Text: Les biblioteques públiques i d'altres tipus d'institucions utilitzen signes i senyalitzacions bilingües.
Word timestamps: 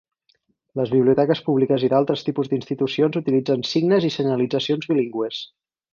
Les 0.79 0.93
biblioteques 0.93 1.41
públiques 1.49 1.85
i 1.87 1.91
d'altres 1.93 2.25
tipus 2.29 2.49
d'institucions 2.53 3.19
utilitzen 3.21 3.67
signes 3.73 4.09
i 4.09 4.11
senyalitzacions 4.17 4.91
bilingües. 4.95 5.45